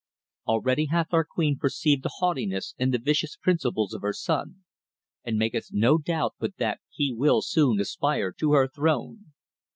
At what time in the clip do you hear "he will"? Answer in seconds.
6.89-7.43